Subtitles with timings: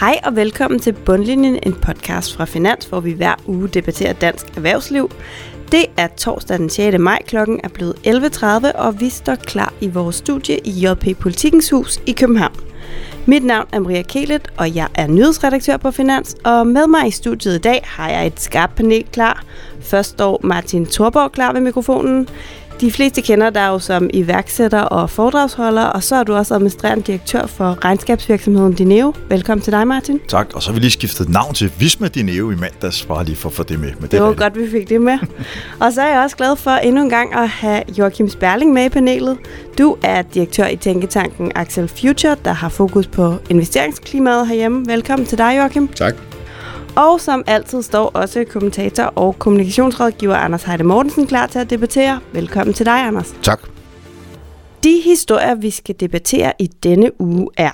[0.00, 4.56] Hej og velkommen til Bundlinjen, en podcast fra Finans, hvor vi hver uge debatterer dansk
[4.56, 5.10] erhvervsliv.
[5.72, 6.98] Det er torsdag den 6.
[6.98, 11.70] maj, klokken er blevet 11.30, og vi står klar i vores studie i JP Politikens
[11.70, 12.54] Hus i København.
[13.26, 17.10] Mit navn er Maria Kelet, og jeg er nyhedsredaktør på Finans, og med mig i
[17.10, 19.44] studiet i dag har jeg et skarpt panel klar.
[19.80, 22.28] Først står Martin Thorborg klar ved mikrofonen.
[22.80, 27.04] De fleste kender dig jo som iværksætter og foredragsholder, og så er du også administrerende
[27.04, 29.14] direktør for regnskabsvirksomheden Dineo.
[29.28, 30.20] Velkommen til dig, Martin.
[30.28, 33.36] Tak, og så har vi lige skiftet navn til Visma Dineo i mandags, bare lige
[33.36, 33.92] for at få det med.
[33.92, 35.18] Men det, det var godt, vi fik det med.
[35.80, 38.84] og så er jeg også glad for endnu en gang at have Joachim Sperling med
[38.84, 39.38] i panelet.
[39.78, 44.86] Du er direktør i Tænketanken Axel Future, der har fokus på investeringsklimaet herhjemme.
[44.86, 45.88] Velkommen til dig, Joachim.
[45.88, 46.29] Tak.
[46.96, 52.20] Og som altid står også kommentator og kommunikationsrådgiver Anders Heide Mortensen klar til at debattere.
[52.32, 53.34] Velkommen til dig, Anders.
[53.42, 53.60] Tak.
[54.84, 57.70] De historier, vi skal debattere i denne uge er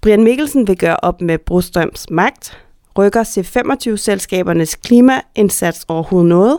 [0.00, 2.58] Brian Mikkelsen vil gøre op med Brostrøms magt,
[2.98, 6.58] rykker C25-selskabernes klimaindsats overhovedet noget,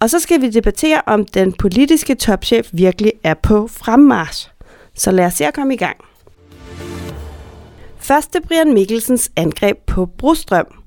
[0.00, 4.50] og så skal vi debattere, om den politiske topchef virkelig er på fremmarsch.
[4.94, 5.96] Så lad os se at komme i gang.
[7.98, 10.79] Første Brian Mikkelsens angreb på Brostrøm.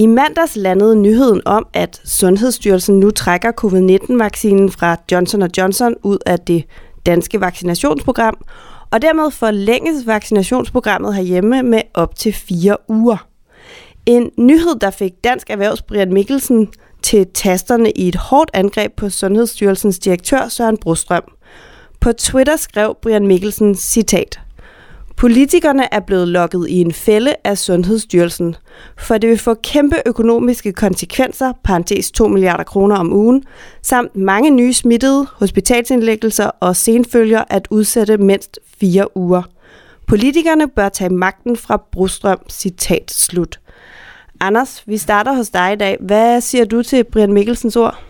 [0.00, 6.38] I mandags landede nyheden om, at Sundhedsstyrelsen nu trækker covid-19-vaccinen fra Johnson Johnson ud af
[6.38, 6.64] det
[7.06, 8.44] danske vaccinationsprogram,
[8.90, 13.26] og dermed forlænges vaccinationsprogrammet herhjemme med op til fire uger.
[14.06, 16.68] En nyhed, der fik Dansk Erhvervs Brian Mikkelsen
[17.02, 21.24] til tasterne i et hårdt angreb på Sundhedsstyrelsens direktør Søren Brostrøm.
[22.00, 24.40] På Twitter skrev Brian Mikkelsen, citat,
[25.18, 28.56] Politikerne er blevet lukket i en fælde af Sundhedsstyrelsen,
[28.98, 33.44] for det vil få kæmpe økonomiske konsekvenser, parentes 2 milliarder kroner om ugen,
[33.82, 39.42] samt mange nye smittede, hospitalsindlæggelser og senfølger at udsætte mindst fire uger.
[40.06, 43.60] Politikerne bør tage magten fra Brostrøm, citat slut.
[44.40, 45.96] Anders, vi starter hos dig i dag.
[46.00, 48.07] Hvad siger du til Brian Mikkelsens ord?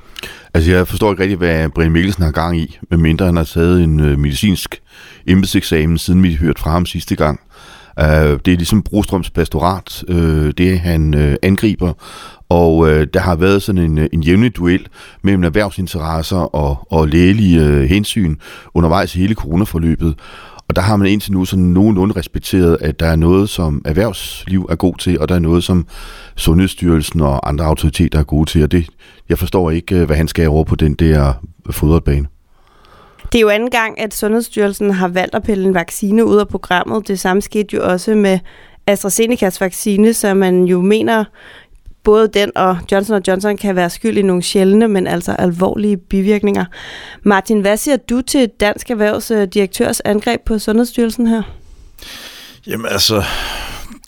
[0.54, 3.84] Altså, jeg forstår ikke rigtig, hvad Brian Mikkelsen har gang i, medmindre han har taget
[3.84, 4.80] en øh, medicinsk
[5.26, 7.40] embedseksamen, siden vi hørte fra ham sidste gang.
[8.00, 11.92] Uh, det er ligesom Brostrøms pastorat, uh, det han øh, angriber,
[12.48, 14.86] og der har været sådan en, en jævnlig duel
[15.22, 18.36] mellem erhvervsinteresser og, og lægelige hensyn
[18.74, 20.14] undervejs i hele coronaforløbet.
[20.68, 24.66] Og der har man indtil nu sådan nogenlunde respekteret, at der er noget, som erhvervsliv
[24.70, 25.86] er god til, og der er noget, som
[26.38, 28.62] Sundhedsstyrelsen og andre autoriteter er gode til.
[28.62, 28.86] Og det,
[29.28, 31.32] jeg forstår ikke, hvad han skal over på den der
[31.70, 32.26] fodboldbane.
[33.32, 36.48] Det er jo anden gang, at Sundhedsstyrelsen har valgt at pille en vaccine ud af
[36.48, 37.08] programmet.
[37.08, 38.38] Det samme skete jo også med
[38.86, 41.24] AstraZenecas vaccine, som man jo mener,
[42.04, 46.64] både den og Johnson Johnson kan være skyld i nogle sjældne, men altså alvorlige bivirkninger.
[47.22, 51.42] Martin, hvad siger du til Dansk Erhvervs direktørs angreb på Sundhedsstyrelsen her?
[52.66, 53.22] Jamen altså,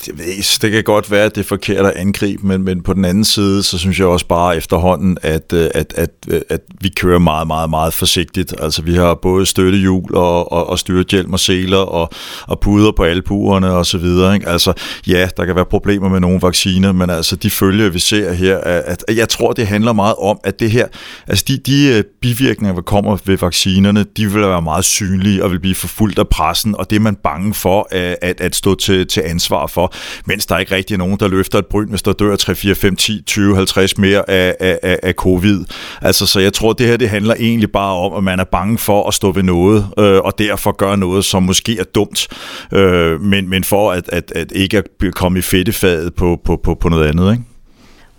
[0.07, 2.95] det, ved det kan godt være, at det er forkert at angribe, men, men på
[2.95, 6.61] den anden side, så synes jeg også bare efterhånden, at, øh, at, at, øh, at
[6.81, 8.55] vi kører meget, meget, meget forsigtigt.
[8.59, 12.11] Altså vi har både støttehjul og, og, og styrthjelm og seler og,
[12.43, 14.35] og puder på albuerne og så videre.
[14.35, 14.49] Ikke?
[14.49, 14.73] Altså
[15.07, 18.59] ja, der kan være problemer med nogle vacciner, men altså de følger, vi ser her,
[18.59, 20.87] at, at jeg tror, det handler meget om, at det her,
[21.27, 25.51] altså de, de øh, bivirkninger, der kommer ved vaccinerne, de vil være meget synlige og
[25.51, 29.07] vil blive forfulgt af pressen, og det er man bange for at, at stå til,
[29.07, 29.90] til ansvar for
[30.27, 32.97] mens der ikke rigtig nogen, der løfter et bryn, hvis der dør 3, 4, 5,
[32.97, 35.65] 10, 20, 50 mere af, af, af af covid.
[36.03, 38.79] Altså, så jeg tror, det her det handler egentlig bare om, at man er bange
[38.79, 42.29] for at stå ved noget, øh, og derfor gøre noget, som måske er dumt,
[42.73, 44.85] øh, men, men for at, at, at ikke at
[45.15, 47.45] komme i fedtefadet på, på, på, på noget andet, ikke?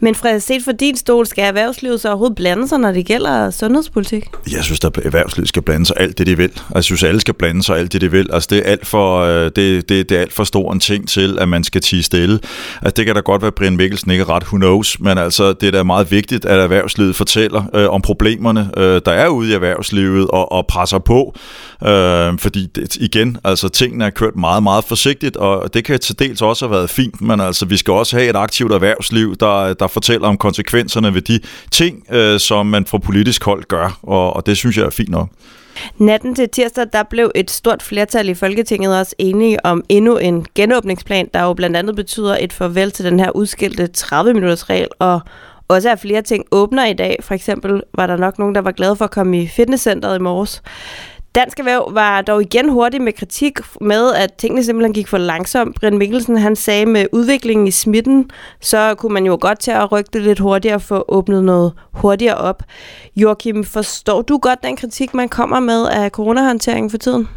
[0.03, 3.51] Men fra set for din stol, skal erhvervslivet så overhovedet blande sig, når det gælder
[3.51, 4.23] sundhedspolitik?
[4.51, 6.43] Jeg synes, at erhvervslivet skal blande sig alt det, de vil.
[6.49, 8.29] Altså, jeg synes, at alle skal blande sig alt det, de vil.
[8.33, 11.09] Altså, det er alt for, øh, det, det, det er alt for stor en ting
[11.09, 12.39] til, at man skal tige stille.
[12.81, 15.17] Altså, det kan da godt være, at Brian Mikkelsen ikke er ret, who knows, men
[15.17, 19.27] altså, det er da meget vigtigt, at erhvervslivet fortæller øh, om problemerne, øh, der er
[19.27, 21.35] ude i erhvervslivet, og, og presser på.
[21.85, 26.19] Øh, fordi det, igen, altså, tingene er kørt meget, meget forsigtigt, og det kan til
[26.19, 29.73] dels også have været fint, men altså, vi skal også have et aktivt erhvervsliv, der,
[29.73, 31.39] der fortæller om konsekvenserne ved de
[31.71, 35.09] ting, øh, som man fra politisk hold gør, og, og det synes jeg er fint
[35.09, 35.29] nok.
[35.97, 40.45] Natten til tirsdag, der blev et stort flertal i Folketinget også enige om endnu en
[40.55, 45.21] genåbningsplan, der jo blandt andet betyder et farvel til den her udskilte 30-minutters regel, og
[45.67, 47.17] også at flere ting åbner i dag.
[47.21, 50.21] For eksempel var der nok nogen, der var glade for at komme i fitnesscenteret i
[50.21, 50.61] morges.
[51.35, 55.75] Dansk Erhverv var dog igen hurtig med kritik med, at tingene simpelthen gik for langsomt.
[55.79, 59.91] Brian Mikkelsen han sagde, med udviklingen i smitten, så kunne man jo godt til at
[59.91, 62.63] rykke det lidt hurtigere og få åbnet noget hurtigere op.
[63.15, 67.27] Joachim, forstår du godt den kritik, man kommer med af coronahåndteringen for tiden?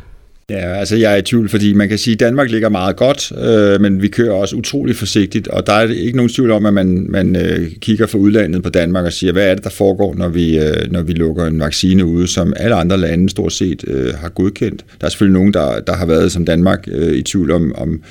[0.50, 3.32] Ja, altså jeg er i tvivl, fordi man kan sige, at Danmark ligger meget godt,
[3.44, 6.74] øh, men vi kører også utrolig forsigtigt, og der er ikke nogen tvivl om, at
[6.74, 10.14] man, man øh, kigger fra udlandet på Danmark og siger, hvad er det, der foregår,
[10.14, 13.84] når vi, øh, når vi lukker en vaccine ude, som alle andre lande stort set
[13.86, 14.84] øh, har godkendt.
[15.00, 18.02] Der er selvfølgelig nogen, der, der har været som Danmark øh, i tvivl om, om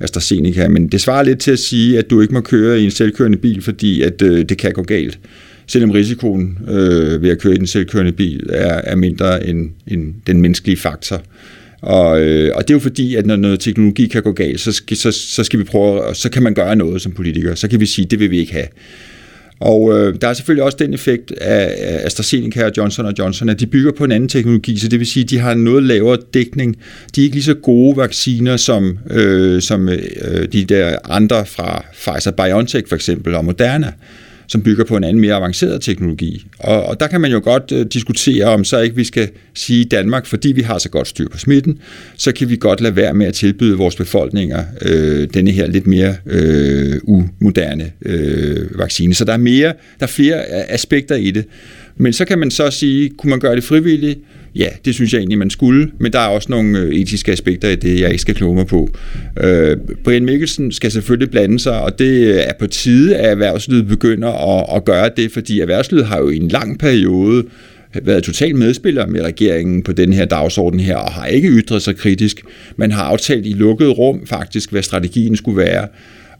[0.00, 2.90] AstraZeneca, men det svarer lidt til at sige, at du ikke må køre i en
[2.90, 5.18] selvkørende bil, fordi at øh, det kan gå galt
[5.66, 10.14] selvom risikoen øh, ved at køre i den selvkørende bil er, er mindre end, end
[10.26, 11.22] den menneskelige faktor.
[11.82, 14.72] Og, øh, og det er jo fordi, at når noget teknologi kan gå galt, så
[14.72, 17.54] skal, så, så skal vi prøve, så kan man gøre noget som politiker.
[17.54, 18.66] Så kan vi sige, det vil vi ikke have.
[19.60, 23.66] Og øh, der er selvfølgelig også den effekt af AstraZeneca og Johnson Johnson, at de
[23.66, 26.18] bygger på en anden teknologi, så det vil sige, at de har en noget lavere
[26.34, 26.76] dækning.
[27.16, 29.98] De er ikke lige så gode vacciner som, øh, som øh,
[30.52, 33.92] de der andre fra Pfizer-BioNTech for eksempel og Moderna
[34.46, 36.46] som bygger på en anden mere avanceret teknologi.
[36.58, 39.80] Og, og der kan man jo godt øh, diskutere, om så ikke vi skal sige
[39.80, 41.78] i Danmark, fordi vi har så godt styr på smitten,
[42.16, 45.86] så kan vi godt lade være med at tilbyde vores befolkninger øh, denne her lidt
[45.86, 49.14] mere øh, umoderne øh, vaccine.
[49.14, 49.68] Så der er mere,
[50.00, 51.44] der er flere øh, aspekter i det.
[51.96, 54.18] Men så kan man så sige, kunne man gøre det frivilligt?
[54.54, 57.68] Ja, det synes jeg egentlig, man skulle, men der er også nogle øh, etiske aspekter
[57.68, 58.88] i det, jeg ikke skal kloge mig på.
[59.42, 64.58] Øh, Brian Mikkelsen skal selvfølgelig blande sig, og det er på tide, at erhvervslivet begynder
[64.58, 67.44] at, at gøre det, fordi erhvervslivet har jo i en lang periode
[68.02, 71.96] været totalt medspiller med regeringen på den her dagsorden her, og har ikke ytret sig
[71.96, 72.42] kritisk.
[72.76, 75.88] Man har aftalt i lukket rum faktisk, hvad strategien skulle være.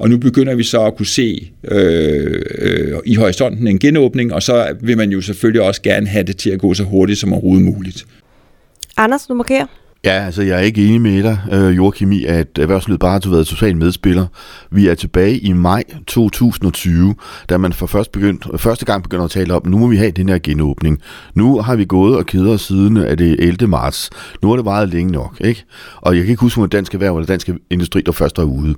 [0.03, 4.43] Og nu begynder vi så at kunne se øh, øh, i horisonten en genåbning, og
[4.43, 7.33] så vil man jo selvfølgelig også gerne have det til at gå så hurtigt som
[7.33, 8.07] overhovedet muligt.
[8.97, 9.67] Anders, du markerer.
[10.05, 13.31] Ja, altså jeg er ikke enig med dig, øh, Joachim, i, at erhvervslivet bare har
[13.31, 14.27] været totalt medspiller.
[14.71, 17.15] Vi er tilbage i maj 2020,
[17.49, 20.11] da man for først begyndt, første gang begynder at tale om, nu må vi have
[20.11, 20.99] den her genåbning.
[21.35, 23.67] Nu har vi gået og keder siden af det 11.
[23.67, 24.11] marts.
[24.43, 25.65] Nu har det varet længe nok, ikke?
[25.97, 28.75] Og jeg kan ikke huske, om dansk erhverv eller dansk industri, der først er ude.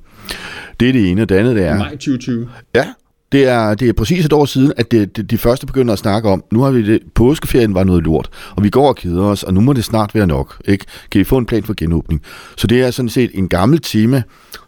[0.81, 1.79] Det er det ene, det andet det er...
[1.79, 2.49] Maj 2020.
[2.75, 2.87] Ja,
[3.32, 5.99] det er, det er præcis et år siden, at det, det, de første begynder at
[5.99, 9.23] snakke om, nu har vi det, påskeferien var noget lort, og vi går og keder
[9.23, 10.62] os, og nu må det snart være nok.
[10.65, 10.85] Ikke?
[11.11, 12.23] Kan vi få en plan for genåbning?
[12.56, 14.23] Så det er sådan set en gammel tema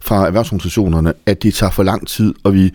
[0.07, 2.73] fra erhvervsorganisationerne, at det tager for lang tid, og vi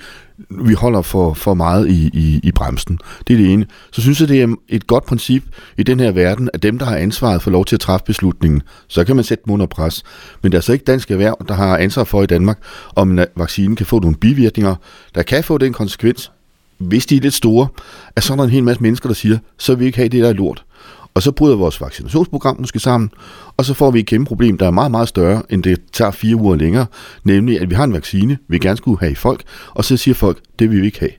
[0.50, 3.00] vi holder for, for meget i, i, i bremsen.
[3.28, 3.66] Det er det ene.
[3.92, 5.44] Så synes jeg, det er et godt princip
[5.78, 8.62] i den her verden, at dem, der har ansvaret for lov til at træffe beslutningen,
[8.88, 10.04] så kan man sætte dem under pres.
[10.42, 12.60] Men det er så ikke dansk erhverv, der har ansvar for i Danmark,
[12.96, 14.76] om en vaccine kan få nogle bivirkninger,
[15.16, 16.32] der kan få den konsekvens,
[16.78, 17.68] hvis de er lidt store,
[18.16, 20.10] at så er der en hel masse mennesker, der siger, så vil vi ikke have
[20.10, 20.64] det, der er lort.
[21.14, 23.10] Og så bryder vores vaccinationsprogram måske sammen,
[23.58, 26.12] og så får vi et kæmpe problem, der er meget, meget større, end det tager
[26.12, 26.86] fire uger længere,
[27.24, 30.16] nemlig at vi har en vaccine, vi gerne skulle have i folk, og så siger
[30.16, 31.12] folk, det vil vi ikke have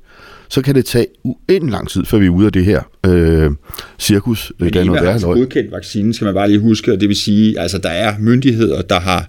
[0.53, 3.51] så kan det tage uendelig lang tid, før vi er ude af det her øh,
[3.99, 4.53] cirkus.
[4.59, 7.17] Men der er noget altså godkendt vaccinen, skal man bare lige huske, og det vil
[7.17, 9.29] sige, altså der er myndigheder, der har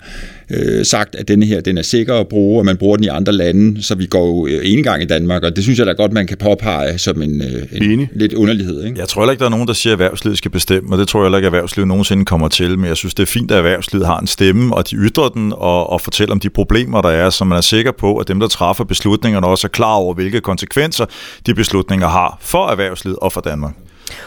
[0.49, 3.07] øh, sagt, at denne her den er sikker at bruge, og man bruger den i
[3.07, 5.87] andre lande, så vi går jo øh, en gang i Danmark, og det synes jeg
[5.87, 8.83] da godt, man kan påpege som en, øh, en lidt underlighed.
[8.83, 8.99] Ikke?
[8.99, 11.07] Jeg tror heller ikke, der er nogen, der siger, at erhvervslivet skal bestemme, og det
[11.07, 13.51] tror jeg heller ikke, at erhvervslivet nogensinde kommer til, men jeg synes, det er fint,
[13.51, 17.01] at erhvervslivet har en stemme, og de ytrer den, og, og fortæller om de problemer,
[17.01, 19.93] der er, så man er sikker på, at dem, der træffer beslutningerne, også er klar
[19.93, 21.05] over, hvilke konsekvenser
[21.45, 23.73] de beslutninger har for erhvervslivet og for Danmark.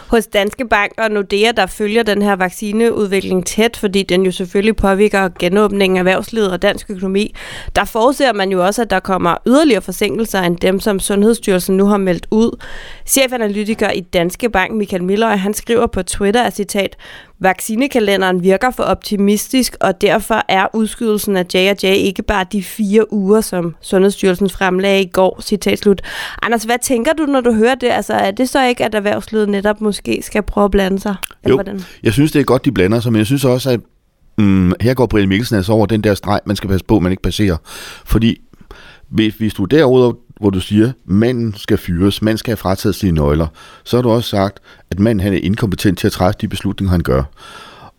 [0.07, 4.77] Hos Danske Bank og Nordea, der følger den her vaccineudvikling tæt, fordi den jo selvfølgelig
[4.77, 7.35] påvirker genåbningen af erhvervslivet og dansk økonomi,
[7.77, 11.87] der forudser man jo også, at der kommer yderligere forsinkelser end dem, som Sundhedsstyrelsen nu
[11.87, 12.63] har meldt ud.
[13.07, 16.97] Chefanalytiker i Danske Bank, Michael Miller, han skriver på Twitter, at citat,
[17.39, 23.41] Vaccinekalenderen virker for optimistisk, og derfor er udskydelsen af J&J ikke bare de fire uger,
[23.41, 25.41] som Sundhedsstyrelsen fremlagde i går.
[25.43, 26.03] Citat slut.
[26.43, 27.91] Anders, hvad tænker du, når du hører det?
[27.91, 31.15] Altså, er det så ikke, at erhvervslivet netop måske skal prøve at blande sig?
[31.49, 31.85] Jo, hvordan?
[32.03, 33.81] jeg synes, det er godt, de blander sig, men jeg synes også, at
[34.39, 37.13] mm, her går Brian Mikkelsen altså over den der streg, man skal passe på, man
[37.13, 37.57] ikke passerer.
[38.05, 38.41] Fordi
[39.09, 43.13] hvis, hvis du derudover hvor du siger, manden skal fyres, manden skal have frataget sine
[43.13, 43.47] nøgler,
[43.85, 46.91] så har du også sagt, at manden han er inkompetent til at træffe de beslutninger,
[46.91, 47.23] han gør.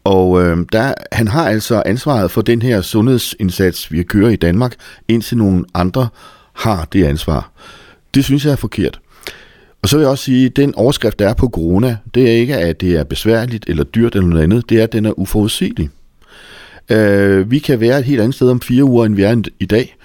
[0.03, 4.75] Og øh, der, han har altså ansvaret for den her sundhedsindsats, vi kører i Danmark,
[5.07, 6.07] indtil nogle andre
[6.53, 7.51] har det ansvar.
[8.13, 8.99] Det synes jeg er forkert.
[9.81, 12.33] Og så vil jeg også sige, at den overskrift, der er på corona, det er
[12.33, 15.19] ikke, at det er besværligt eller dyrt eller noget andet, det er, at den er
[15.19, 15.89] uforudsigelig.
[16.89, 19.65] Øh, vi kan være et helt andet sted om fire uger, end vi er i
[19.65, 19.95] dag,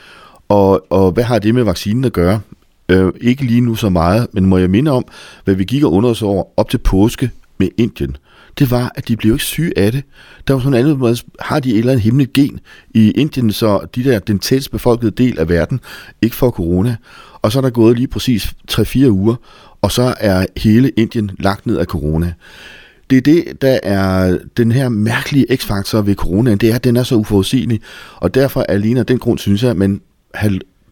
[0.49, 2.41] og, og hvad har det med vaccinen at gøre?
[2.89, 5.05] Øh, ikke lige nu så meget, men må jeg minde om,
[5.45, 8.17] hvad vi gik og undrede os over op til påske med Indien.
[8.59, 10.05] Det var, at de blev ikke syge af det.
[10.47, 12.61] Der var sådan en anden måde, har de et eller andet hemmeligt gen
[12.95, 15.81] i Indien, så de der, den tættest befolkede del af verden
[16.23, 16.97] ikke får corona.
[17.43, 19.35] Og så er der gået lige præcis 3-4 uger,
[19.83, 22.33] og så er hele Indien lagt ned af corona.
[23.11, 26.97] det er det, der er den her mærkelige x-faktor ved coronaen, det er, at den
[26.97, 27.81] er så uforudsigelig,
[28.17, 30.01] og derfor alene af den grund synes jeg, at man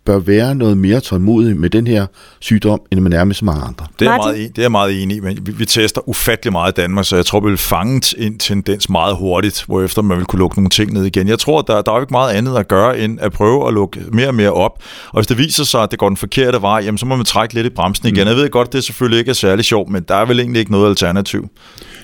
[0.05, 2.07] bør være noget mere tålmodig med den her
[2.41, 3.87] sygdom, end man er med så mange andre.
[3.99, 6.79] Det er, meget, det er jeg meget enig i, men vi, vi tester ufattelig meget
[6.79, 10.27] i Danmark, så jeg tror, vi vil fange en tendens meget hurtigt, hvorefter man vil
[10.27, 11.29] kunne lukke nogle ting ned igen.
[11.29, 13.75] Jeg tror, der, der er jo ikke meget andet at gøre, end at prøve at
[13.75, 14.83] lukke mere og mere op.
[15.09, 17.25] Og hvis det viser sig, at det går den forkerte vej, jamen, så må man
[17.25, 18.25] trække lidt i bremsen igen.
[18.25, 18.29] Mm.
[18.29, 20.73] Jeg ved godt, det selvfølgelig ikke er særlig sjovt, men der er vel egentlig ikke
[20.73, 21.49] noget alternativ.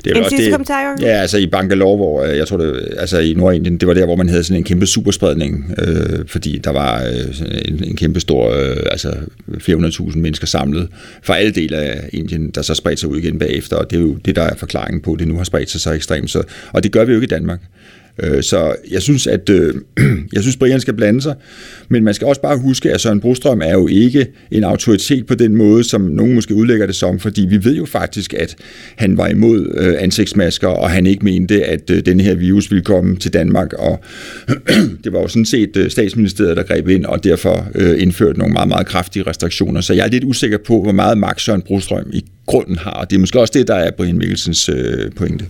[0.04, 2.88] Det er en sidste det, kommentar, Ja, altså i Bangalore, hvor øh, jeg tror, det,
[2.98, 6.58] altså i Nordindien, det var der, hvor man havde sådan en kæmpe superspredning, øh, fordi
[6.64, 9.14] der var øh, en, en kæmpe stor, øh, altså
[9.48, 10.88] 400.000 mennesker samlet
[11.22, 14.00] fra alle dele af Indien, der så spredte sig ud igen bagefter, og det er
[14.00, 16.30] jo det, der er forklaringen på, at det nu har spredt sig så ekstremt.
[16.30, 17.60] Så, og det gør vi jo ikke i Danmark.
[18.22, 19.74] Øh, så jeg synes, at øh,
[20.34, 21.34] jeg synes, Brian skal blande sig,
[21.88, 25.34] men man skal også bare huske, at Søren Brostrøm er jo ikke en autoritet på
[25.34, 28.56] den måde, som nogen måske udlægger det som, fordi vi ved jo faktisk, at
[28.96, 32.84] han var imod øh, ansigtsmasker, og han ikke mente, at øh, den her virus ville
[32.84, 34.00] komme til Danmark, og
[35.04, 38.52] det var jo sådan set øh, statsministeriet, der greb ind, og derfor øh, indførte nogle
[38.52, 39.80] meget, meget kraftige restriktioner.
[39.80, 43.10] Så jeg er lidt usikker på, hvor meget magt Søren Brostrøm i grunden har, og
[43.10, 45.46] det er måske også det, der er Brian Mikkelsens øh, pointe.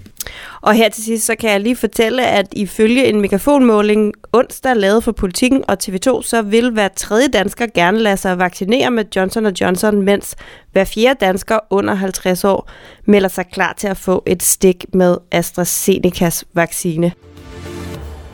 [0.60, 5.04] Og her til sidst, så kan jeg lige fortælle, at ifølge en megafonmåling onsdag lavet
[5.04, 9.46] for politikken og TV2, så vil hver tredje dansker gerne lade sig vaccinere med Johnson
[9.46, 10.36] Johnson, mens
[10.72, 12.70] hver fjerde dansker under 50 år
[13.04, 17.12] melder sig klar til at få et stik med AstraZenecas vaccine.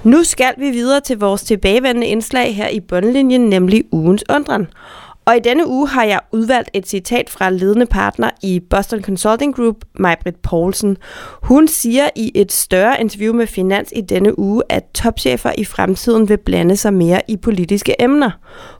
[0.05, 4.67] Nu skal vi videre til vores tilbagevendende indslag her i bundlinjen, nemlig ugens undren.
[5.25, 9.55] Og i denne uge har jeg udvalgt et citat fra ledende partner i Boston Consulting
[9.55, 10.97] Group, Majbrit Poulsen.
[11.43, 16.29] Hun siger i et større interview med Finans i denne uge, at topchefer i fremtiden
[16.29, 18.31] vil blande sig mere i politiske emner.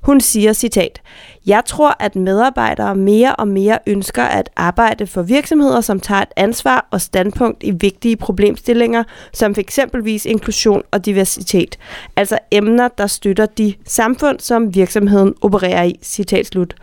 [0.03, 1.03] Hun siger citat,
[1.47, 6.29] jeg tror, at medarbejdere mere og mere ønsker at arbejde for virksomheder, som tager et
[6.37, 9.79] ansvar og standpunkt i vigtige problemstillinger, som f.eks.
[10.27, 11.79] inklusion og diversitet.
[12.17, 15.99] Altså emner, der støtter de samfund, som virksomheden opererer i.
[16.03, 16.75] Citat slut.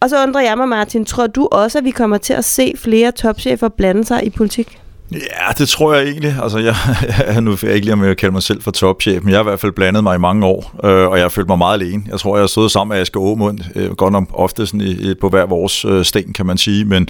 [0.00, 2.74] Og så undrer jeg mig, Martin, tror du også, at vi kommer til at se
[2.76, 4.78] flere topchefer blande sig i politik?
[5.12, 6.36] Ja, det tror jeg egentlig.
[6.42, 6.74] Altså, jeg,
[7.26, 9.42] jeg, nu jeg ikke lige om jeg kalde mig selv for topchef, men jeg har
[9.42, 11.82] i hvert fald blandet mig i mange år, øh, og jeg har følt mig meget
[11.82, 12.02] alene.
[12.10, 15.14] Jeg tror, jeg har stået sammen med Asger Aamund, øh, godt nok ofte sådan i,
[15.20, 17.08] på hver vores øh, sten, kan man sige, men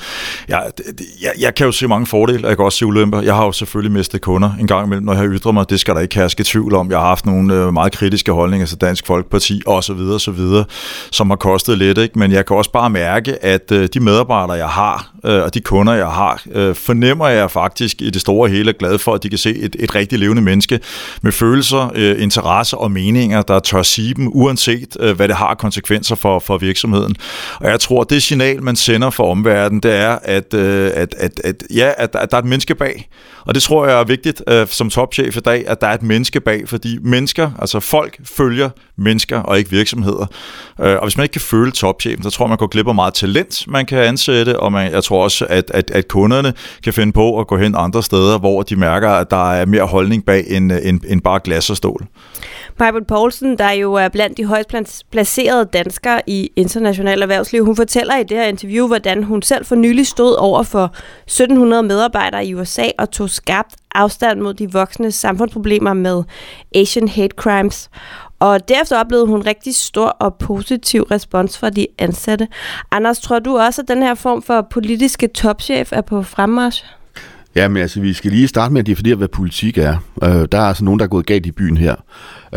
[0.49, 0.63] jeg,
[1.23, 3.23] jeg, jeg kan jo se mange fordele, og jeg kan også se ulemper.
[3.23, 5.71] Jeg har jo selvfølgelig mistet kunder en gang imellem, når jeg ytrer mig.
[5.71, 6.91] Det skal der ikke herske tvivl om.
[6.91, 10.31] Jeg har haft nogle øh, meget kritiske holdninger til Dansk Folkeparti, og så videre, så
[10.31, 10.65] videre,
[11.11, 12.19] som har kostet lidt, ikke?
[12.19, 15.61] men jeg kan også bare mærke, at øh, de medarbejdere, jeg har, øh, og de
[15.61, 19.29] kunder, jeg har, øh, fornemmer jeg faktisk i det store hele glad for, at de
[19.29, 20.81] kan se et, et rigtig levende menneske
[21.23, 25.55] med følelser, øh, interesser og meninger, der tør sige dem, uanset øh, hvad det har
[25.55, 27.17] konsekvenser for, for virksomheden.
[27.61, 31.41] Og jeg tror, det signal, man sender for omverdenen, det er, at, øh, at, at,
[31.45, 33.09] at, ja, at, at der er et menneske bag.
[33.45, 36.03] Og det tror jeg er vigtigt øh, som topchef i dag, at der er et
[36.03, 40.27] menneske bag, fordi mennesker, altså folk følger mennesker og ikke virksomheder.
[40.81, 42.95] Øh, og hvis man ikke kan føle topchefen, så tror jeg, man går glip af
[42.95, 46.93] meget talent, man kan ansætte, og man, jeg tror også, at, at, at kunderne kan
[46.93, 50.25] finde på at gå hen andre steder, hvor de mærker, at der er mere holdning
[50.25, 52.07] bag end, end, end bare glas og stål.
[52.79, 54.69] Majbert Poulsen, der jo er blandt de højst
[55.11, 59.75] placerede danskere i international erhvervsliv, hun fortæller i det her interview, hvordan hun selv for
[59.75, 60.95] nylig stod over for
[61.27, 66.23] 1700 medarbejdere i USA og tog skarpt afstand mod de voksne samfundsproblemer med
[66.75, 67.91] Asian hate crimes.
[68.39, 72.49] Og derefter oplevede hun rigtig stor og positiv respons fra de ansatte.
[72.91, 76.85] Anders, tror du også, at den her form for politiske topchef er på fremmarsch?
[77.55, 79.97] Ja, men altså, vi skal lige starte med at definere, hvad politik er.
[80.23, 81.95] Øh, der er altså nogen, der er gået galt i byen her.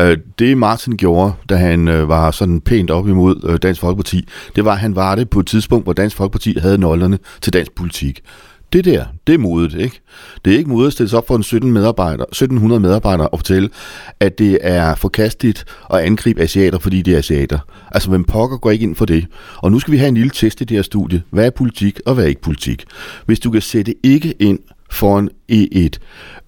[0.00, 4.28] Øh, det Martin gjorde, da han øh, var sådan pænt op imod øh, Dansk Folkeparti,
[4.56, 7.52] det var, at han var det på et tidspunkt, hvor Dansk Folkeparti havde nøglerne til
[7.52, 8.20] dansk politik.
[8.72, 10.00] Det der, det er modet, ikke?
[10.44, 13.38] Det er ikke modet at stille sig op for en 17 medarbejder, 1700 medarbejdere og
[13.38, 13.68] fortælle,
[14.20, 15.64] at det er forkasteligt
[15.94, 17.58] at angribe asiater, fordi det er asiater.
[17.90, 19.26] Altså, hvem pokker går ikke ind for det?
[19.56, 21.22] Og nu skal vi have en lille test i det her studie.
[21.30, 22.84] Hvad er politik, og hvad er ikke politik?
[23.26, 24.58] Hvis du kan sætte ikke ind
[24.90, 25.98] foran i et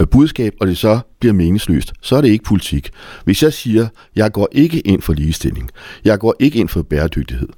[0.00, 2.90] øh, budskab, og det så bliver meningsløst, så er det ikke politik.
[3.24, 5.70] Hvis jeg siger, jeg går ikke ind for ligestilling,
[6.04, 7.48] jeg går ikke ind for bæredygtighed,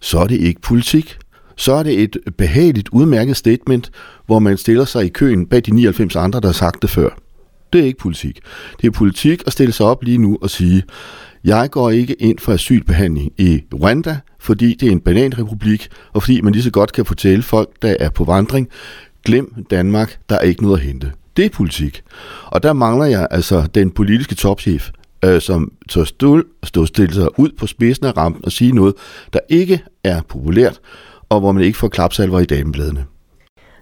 [0.00, 1.18] så er det ikke politik.
[1.56, 3.90] Så er det et behageligt, udmærket statement,
[4.26, 7.08] hvor man stiller sig i køen bag de 99 andre, der har sagt det før.
[7.72, 8.40] Det er ikke politik.
[8.80, 10.82] Det er politik at stille sig op lige nu og sige,
[11.44, 16.40] jeg går ikke ind for asylbehandling i Rwanda, fordi det er en bananrepublik, og fordi
[16.40, 18.68] man lige så godt kan fortælle folk, der er på vandring,
[19.24, 21.12] glem Danmark, der er ikke noget at hente.
[21.36, 22.02] Det er politik.
[22.46, 24.90] Og der mangler jeg altså den politiske topchef,
[25.24, 28.94] øh, som tør stå, stå stille sig ud på spidsen af rampen og sige noget,
[29.32, 30.80] der ikke er populært,
[31.28, 33.04] og hvor man ikke får klapsalver i damebladene.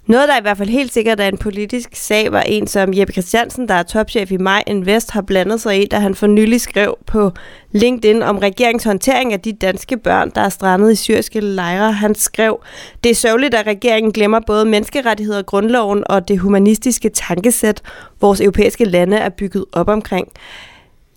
[0.06, 3.12] Noget, der i hvert fald helt sikkert er en politisk sag, var en, som Jeppe
[3.12, 6.60] Christiansen, der er topchef i Maj Invest, har blandet sig i, da han for nylig
[6.60, 7.30] skrev på
[7.72, 11.92] LinkedIn om regeringshåndtering af de danske børn, der er strandet i syriske lejre.
[11.92, 12.60] Han skrev,
[13.04, 17.82] det er sørgeligt, at regeringen glemmer både menneskerettigheder, grundloven og det humanistiske tankesæt,
[18.20, 20.28] vores europæiske lande er bygget op omkring.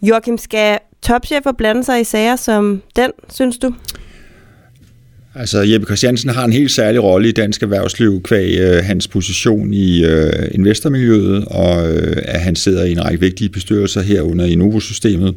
[0.01, 3.73] Joachim, skal topchefer blande sig i sager som den, synes du?
[5.37, 9.73] Altså Jeppe Christiansen har en helt særlig rolle i dansk erhvervsliv kvæg øh, hans position
[9.73, 14.55] i øh, investormiljøet, og øh, at han sidder i en række vigtige bestyrelser herunder i
[14.55, 15.35] Novo-systemet.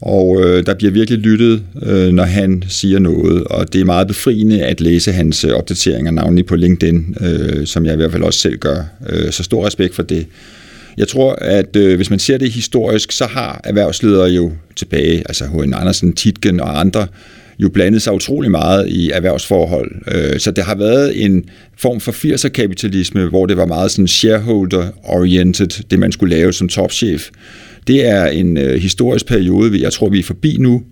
[0.00, 4.06] Og øh, der bliver virkelig lyttet, øh, når han siger noget, og det er meget
[4.06, 8.22] befriende at læse hans øh, opdateringer, navnlig på LinkedIn, øh, som jeg i hvert fald
[8.22, 8.82] også selv gør.
[9.08, 10.26] Øh, så stor respekt for det.
[10.96, 15.44] Jeg tror, at øh, hvis man ser det historisk, så har erhvervsledere jo tilbage, altså
[15.44, 15.74] H.N.
[15.74, 17.06] Andersen, Titgen og andre,
[17.58, 19.92] jo blandet sig utrolig meget i erhvervsforhold.
[20.14, 21.44] Øh, så det har været en
[21.78, 26.68] form for 80'er kapitalisme, hvor det var meget sådan shareholder-oriented, det man skulle lave som
[26.68, 27.30] topchef.
[27.86, 30.82] Det er en øh, historisk periode, jeg tror, vi er forbi nu.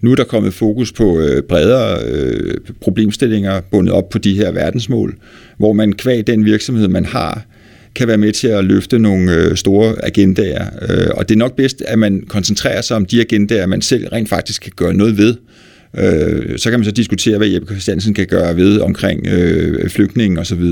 [0.00, 4.52] Nu er der kommet fokus på øh, bredere øh, problemstillinger bundet op på de her
[4.52, 5.16] verdensmål,
[5.58, 7.46] hvor man kvæg den virksomhed, man har,
[7.94, 10.66] kan være med til at løfte nogle øh, store agendaer.
[10.82, 14.08] Øh, og det er nok bedst, at man koncentrerer sig om de agendaer, man selv
[14.08, 15.34] rent faktisk kan gøre noget ved.
[15.96, 20.38] Øh, så kan man så diskutere, hvad Jeppe Christiansen kan gøre ved omkring øh, flygtningen
[20.38, 20.62] osv.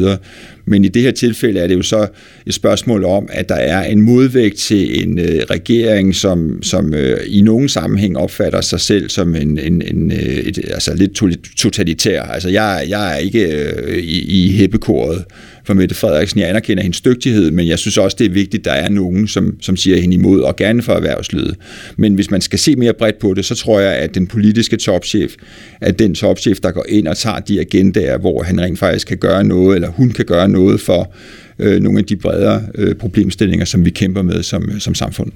[0.65, 2.07] Men i det her tilfælde er det jo så
[2.47, 7.21] et spørgsmål om, at der er en modvægt til en øh, regering, som, som øh,
[7.27, 11.13] i nogen sammenhæng opfatter sig selv som en, en, en øh, et, altså lidt
[11.57, 12.23] totalitær.
[12.23, 15.25] Altså jeg, jeg er ikke øh, i, i heppekoret
[15.67, 16.41] for Mette Frederiksen.
[16.41, 19.29] Jeg anerkender hendes dygtighed, men jeg synes også, det er vigtigt, at der er nogen,
[19.29, 21.57] som, som siger hende imod, og gerne for erhvervslivet.
[21.97, 24.77] Men hvis man skal se mere bredt på det, så tror jeg, at den politiske
[24.77, 25.35] topchef
[25.81, 29.19] er den topchef, der går ind og tager de agendaer, hvor han rent faktisk kan
[29.19, 31.13] gøre noget, eller hun kan gøre noget for
[31.59, 35.33] øh, nogle af de bredere øh, problemstillinger, som vi kæmper med som, som samfund.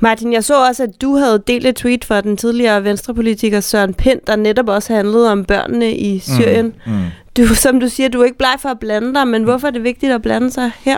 [0.00, 3.94] Martin, jeg så også, at du havde delt et tweet for den tidligere venstrepolitiker Søren
[3.94, 6.72] Pind, der netop også handlede om børnene i Syrien.
[6.86, 6.98] Mm, mm.
[7.36, 9.70] Du, som du siger, du er ikke bleg for at blande dig, men hvorfor er
[9.70, 10.96] det vigtigt at blande sig her?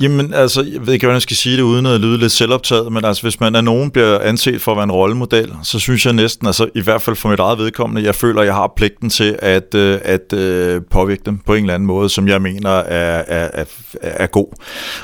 [0.00, 2.92] Jamen, altså, jeg ved ikke, hvordan jeg skal sige det, uden at lyde lidt selvoptaget,
[2.92, 6.06] men altså, hvis man af nogen bliver anset for at være en rollemodel, så synes
[6.06, 8.72] jeg næsten, altså i hvert fald for mit eget vedkommende, jeg føler, at jeg har
[8.76, 12.42] pligten til at, øh, at, at påvirke dem på en eller anden måde, som jeg
[12.42, 13.64] mener er, er, er,
[14.02, 14.46] er god.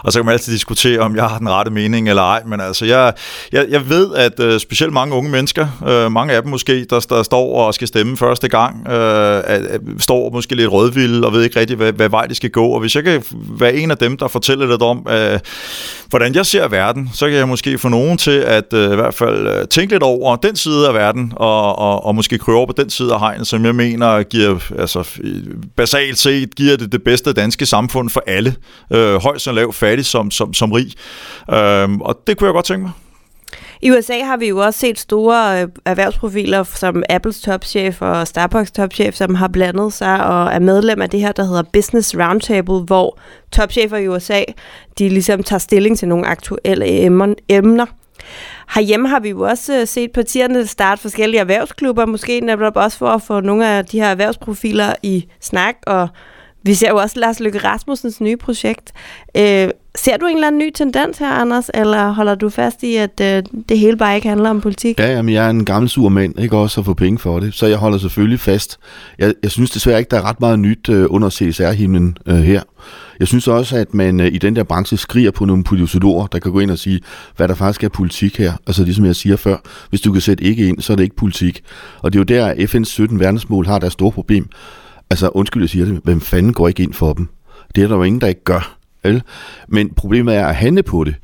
[0.04, 2.60] Og så kan man altid diskutere, om jeg har den rette mening eller ej, men
[2.60, 3.12] altså, jeg,
[3.52, 7.22] jeg, jeg ved, at øh, specielt mange unge mennesker, mange af dem måske, der, der
[7.22, 9.42] står og skal stemme første gang, øh,
[9.98, 12.80] står måske lidt rødvilde og ved ikke rigtig, hvad, hvad vej de skal gå, og
[12.80, 15.38] hvis jeg kan være en af dem, der fortælle det om, øh,
[16.08, 19.14] hvordan jeg ser verden, så kan jeg måske få nogen til at øh, i hvert
[19.14, 22.66] fald øh, tænke lidt over den side af verden, og, og, og måske krybe over
[22.66, 25.20] på den side af hegnet, som jeg mener giver, altså
[25.76, 28.54] basalt set, giver det det bedste danske samfund for alle,
[28.92, 30.92] øh, højt som lav, fattig som, som, som rig.
[31.50, 32.92] Øh, og det kunne jeg godt tænke mig.
[33.82, 38.70] I USA har vi jo også set store øh, erhvervsprofiler som Apples topchef og Starbucks
[38.70, 42.80] topchef, som har blandet sig og er medlem af det her, der hedder Business Roundtable,
[42.80, 43.18] hvor
[43.52, 44.42] topchefer i USA,
[44.98, 47.04] de ligesom tager stilling til nogle aktuelle
[47.48, 47.86] emner.
[48.74, 53.08] Herhjemme har vi jo også øh, set partierne starte forskellige erhvervsklubber, måske netop også for
[53.08, 56.08] at få nogle af de her erhvervsprofiler i snak, og
[56.62, 58.92] vi ser jo også Lars Løkke Rasmussens nye projekt.
[59.36, 62.96] Øh, ser du en eller anden ny tendens her, Anders, eller holder du fast i,
[62.96, 64.98] at øh, det hele bare ikke handler om politik?
[64.98, 67.54] Ja, jamen, jeg er en gammel sur mand, ikke også at få penge for det,
[67.54, 68.78] så jeg holder selvfølgelig fast.
[69.18, 72.62] Jeg, jeg synes desværre ikke, der er ret meget nyt øh, under CSR-himlen øh, her.
[73.20, 76.38] Jeg synes også, at man øh, i den der branche skriger på nogle politologer, der
[76.38, 77.00] kan gå ind og sige,
[77.36, 78.52] hvad der faktisk er politik her.
[78.66, 79.56] Altså ligesom jeg siger før,
[79.90, 81.62] hvis du kan sætte ikke ind, så er det ikke politik.
[82.02, 84.48] Og det er jo der, at FN's 17 verdensmål har deres store problem.
[85.10, 87.28] Altså undskyld, jeg siger det, hvem fanden går ikke ind for dem?
[87.74, 88.81] Det er der jo ingen, der ikke gør.
[89.04, 89.22] Vel?
[89.68, 91.14] Men problemet er at handle på det.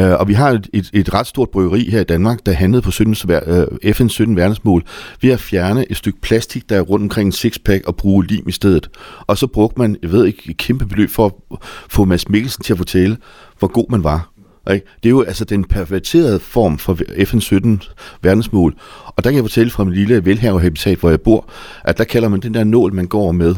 [0.00, 2.82] Uh, og vi har et, et, et ret stort bryggeri her i Danmark, der handlede
[2.82, 4.82] på 17, uh, FN's 17 verdensmål
[5.22, 8.48] ved at fjerne et stykke plastik, der er rundt omkring en sixpack og bruge lim
[8.48, 8.90] i stedet.
[9.26, 11.58] Og så brugte man, jeg ved ikke, et kæmpe beløb for at
[11.88, 13.16] få Mads Mikkelsen til at fortælle,
[13.58, 14.32] hvor god man var.
[14.70, 14.86] Ikke?
[15.02, 17.82] Det er jo altså den perverterede form for FN 17
[18.22, 18.74] verdensmål.
[19.06, 21.48] Og der kan jeg fortælle fra min lille velhavehabitat, hvor jeg bor,
[21.84, 23.54] at der kalder man den der nål, man går med,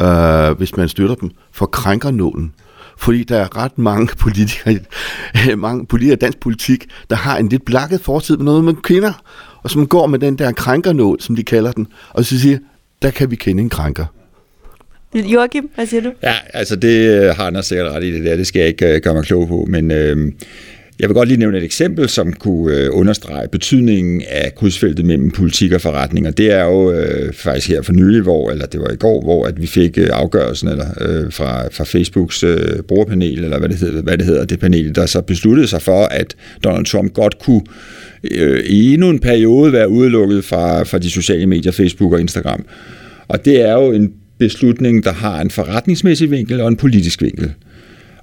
[0.00, 2.52] øh, hvis man støtter dem, for krænkernålen.
[2.96, 4.78] Fordi der er ret mange politikere,
[5.56, 9.12] mange politikere dansk politik, der har en lidt blakket fortid med noget med kvinder,
[9.62, 12.58] og som går med den der krænkernål, som de kalder den, og så siger,
[13.02, 14.06] der kan vi kende en krænker.
[15.14, 16.12] Joachim, hvad siger du?
[16.22, 18.94] Ja, altså det øh, har Anders sikkert ret i det der, det skal jeg ikke
[18.94, 20.32] uh, gøre mig klog på, men øh,
[21.00, 25.30] jeg vil godt lige nævne et eksempel, som kunne øh, understrege betydningen af krydsfeltet mellem
[25.30, 28.80] politik og forretning, og det er jo øh, faktisk her for nylig, hvor, eller det
[28.80, 32.82] var i går, hvor at vi fik øh, afgørelsen eller, øh, fra, fra Facebooks øh,
[32.88, 36.04] brugerpanel, eller hvad det, hedder, hvad det hedder, det panel, der så besluttede sig for,
[36.04, 37.62] at Donald Trump godt kunne
[38.30, 42.64] øh, i endnu en periode være udelukket fra, fra de sociale medier, Facebook og Instagram.
[43.28, 47.52] Og det er jo en beslutning, der har en forretningsmæssig vinkel og en politisk vinkel.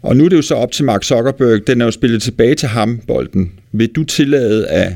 [0.03, 2.55] Og nu er det jo så op til Mark Zuckerberg, den er jo spillet tilbage
[2.55, 3.51] til ham, bolden.
[3.71, 4.93] Vil du tillade, at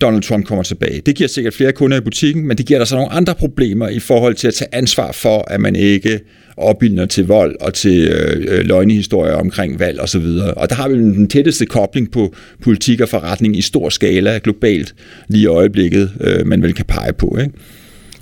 [0.00, 1.02] Donald Trump kommer tilbage?
[1.06, 3.88] Det giver sikkert flere kunder i butikken, men det giver der så nogle andre problemer
[3.88, 6.20] i forhold til at tage ansvar for, at man ikke
[6.56, 10.24] opildner til vold og til øh, løgnehistorier omkring valg osv.
[10.24, 14.40] Og, og der har vi den tætteste kobling på politik og forretning i stor skala
[14.42, 14.94] globalt
[15.28, 17.38] lige i øjeblikket, øh, man vel kan pege på.
[17.40, 17.52] Ikke?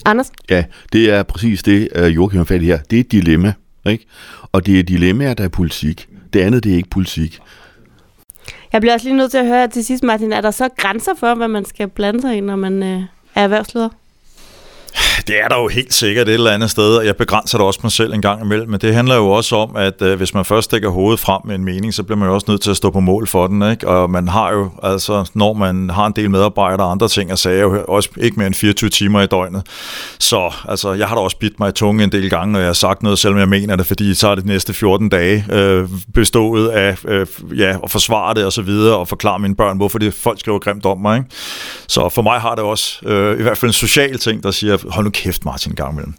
[0.04, 0.26] Anders?
[0.50, 2.78] Ja, det er præcis det, øh, Joachim har fat i her.
[2.90, 3.52] Det er et dilemma.
[3.86, 4.06] Ikke?
[4.52, 6.08] Og det er dilemmaer, der er politik.
[6.32, 7.40] Det andet, det er ikke politik.
[8.72, 11.14] Jeg bliver også lige nødt til at høre til sidst, Martin, er der så grænser
[11.14, 13.02] for, hvad man skal blande sig i, når man øh,
[13.34, 13.88] er erhvervsleder?
[15.26, 17.81] Det er der jo helt sikkert et eller andet sted, og jeg begrænser det også
[17.83, 20.44] mig selv en gang imellem, men det handler jo også om, at øh, hvis man
[20.44, 22.76] først stikker hovedet frem med en mening, så bliver man jo også nødt til at
[22.76, 23.88] stå på mål for den, ikke?
[23.88, 27.38] og man har jo, altså når man har en del medarbejdere og andre ting og
[27.38, 29.62] sager, jo også ikke mere end 24 timer i døgnet.
[30.18, 32.68] Så altså, jeg har da også bidt mig i tunge en del gange, når jeg
[32.68, 35.46] har sagt noget, selvom jeg mener det, fordi så er det de næste 14 dage
[35.52, 37.26] øh, bestået af øh,
[37.57, 40.59] ja, at forsvare det og så videre, og forklare mine børn, hvorfor det folk skriver
[40.59, 41.16] grimt om mig.
[41.16, 41.31] Ikke?
[41.88, 44.78] Så for mig har det også øh, i hvert fald en social ting, der siger,
[44.90, 46.14] hold nu kæft, Martin, en gang imellem.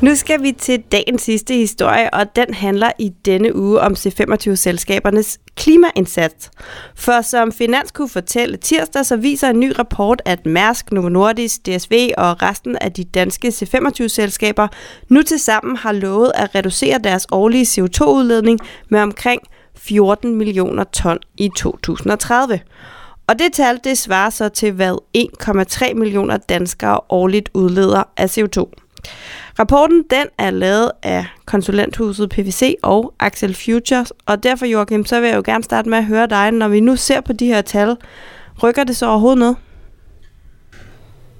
[0.00, 5.38] Nu skal vi til dagens sidste historie, og den handler i denne uge om C25-selskabernes
[5.56, 6.50] klimaindsats.
[6.96, 11.66] For som Finans kunne fortælle tirsdag, så viser en ny rapport, at Mærsk, Novo Nordisk,
[11.66, 14.68] DSV og resten af de danske C25-selskaber
[15.08, 18.58] nu til sammen har lovet at reducere deres årlige CO2-udledning
[18.90, 19.42] med omkring
[19.76, 22.60] 14 millioner ton i 2030.
[23.30, 28.72] Og det tal, det svarer så til, hvad 1,3 millioner danskere årligt udleder af CO2.
[29.58, 35.28] Rapporten den er lavet af konsulenthuset PVC og Axel Futures, og derfor, Joachim, så vil
[35.28, 37.62] jeg jo gerne starte med at høre dig, når vi nu ser på de her
[37.62, 37.96] tal,
[38.62, 39.56] rykker det så overhovedet noget?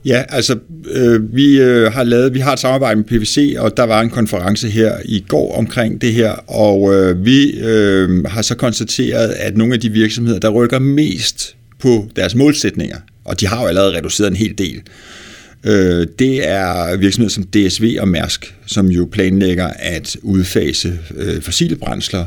[0.05, 0.59] Ja, altså
[0.91, 4.11] øh, vi øh, har lavet, vi har et samarbejde med PVC, og der var en
[4.11, 9.57] konference her i går omkring det her, og øh, vi øh, har så konstateret, at
[9.57, 13.97] nogle af de virksomheder, der rykker mest på deres målsætninger, og de har jo allerede
[13.97, 14.83] reduceret en hel del.
[15.65, 21.77] Øh, det er virksomheder som DSV og Mærsk, som jo planlægger at udfase øh, fossile
[21.77, 22.25] brændsler,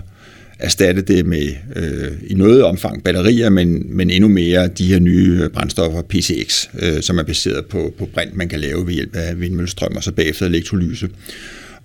[0.60, 5.40] erstatte det med øh, i noget omfang batterier, men, men endnu mere de her nye
[5.44, 9.16] øh, brændstoffer, PCX, øh, som er baseret på, på brint, man kan lave ved hjælp
[9.16, 11.10] af vindmøllestrøm og så bagefter elektrolyse.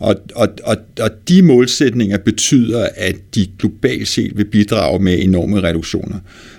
[0.01, 5.63] Og, og, og, og de målsætninger betyder, at de globalt set vil bidrage med enorme
[5.63, 6.17] reduktioner.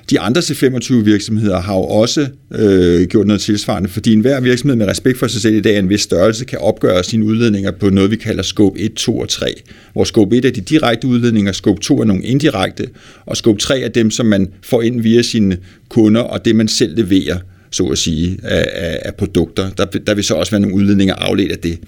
[0.10, 5.20] De andre C25-virksomheder har jo også øh, gjort noget tilsvarende, fordi enhver virksomhed med respekt
[5.20, 8.12] for sig selv i dag er en vis størrelse kan opgøre sine udledninger på noget,
[8.12, 9.54] vi kalder scope 1, 2 og 3.
[9.94, 12.88] Hvor scope 1 er de direkte udledninger, scope 2 er nogle indirekte,
[13.26, 15.58] og scope 3 er dem, som man får ind via sine
[15.90, 17.38] kunder, og det man selv leverer
[17.72, 19.70] så at sige, af, af, af produkter.
[19.70, 21.80] Der, der vil så også være nogle udledninger afledt af det.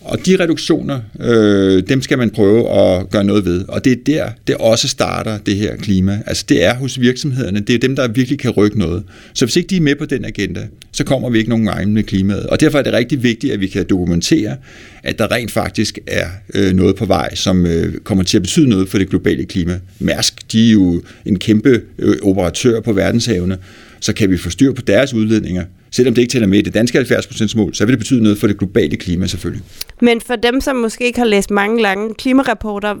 [0.00, 3.64] Og de reduktioner, øh, dem skal man prøve at gøre noget ved.
[3.68, 6.22] Og det er der, det også starter, det her klima.
[6.26, 9.02] Altså det er hos virksomhederne, det er dem, der virkelig kan rykke noget.
[9.34, 11.84] Så hvis ikke de er med på den agenda, så kommer vi ikke nogen vej
[11.84, 12.46] med klimaet.
[12.46, 14.56] Og derfor er det rigtig vigtigt, at vi kan dokumentere,
[15.02, 18.68] at der rent faktisk er øh, noget på vej, som øh, kommer til at betyde
[18.68, 19.78] noget for det globale klima.
[19.98, 23.58] Mærsk, de er jo en kæmpe øh, operatør på verdenshavene,
[24.00, 26.74] så kan vi få styr på deres udledninger, selvom det ikke tæller med i det
[26.74, 29.64] danske 70% mål, så vil det betyde noget for det globale klima selvfølgelig.
[30.00, 32.94] Men for dem, som måske ikke har læst mange lange klimarapporter,